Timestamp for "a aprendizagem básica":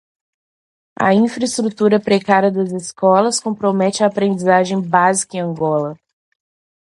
4.03-5.37